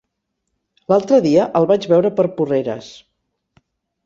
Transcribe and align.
L'altre 0.93 1.19
dia 1.25 1.45
el 1.59 1.67
vaig 1.73 1.85
veure 1.93 2.13
per 2.21 2.27
Porreres. 2.41 2.89